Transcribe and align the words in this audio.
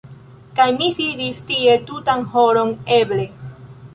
Kaj 0.59 0.65
mi 0.77 0.87
sidis 0.99 1.41
tie 1.51 1.77
tutan 1.91 2.25
horon 2.33 2.75
eble. 2.99 3.29